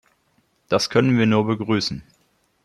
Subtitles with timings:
[0.67, 2.01] Das können wir nur begrüßen.